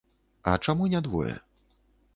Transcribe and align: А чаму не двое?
А 0.51 0.55
чаму 0.67 0.89
не 0.95 1.03
двое? 1.09 1.37